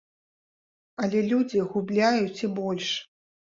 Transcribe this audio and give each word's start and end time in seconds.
Але 1.03 1.19
людзі 1.33 1.63
губляюць 1.75 2.43
і 2.45 2.53
больш. 2.59 2.93